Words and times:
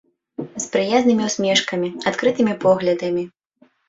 З 0.61 0.69
прыязнымі 0.75 1.27
ўсмешкамі, 1.29 1.89
адкрытымі 2.13 2.53
поглядамі. 2.65 3.23